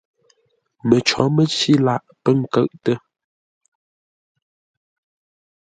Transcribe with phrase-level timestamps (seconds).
[0.87, 2.97] Məcǒ mə́cí lâʼ pə́ kə́ʼtə́.